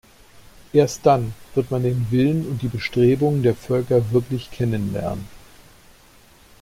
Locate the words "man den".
1.69-2.07